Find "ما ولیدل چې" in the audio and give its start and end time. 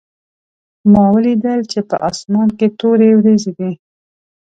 0.91-1.79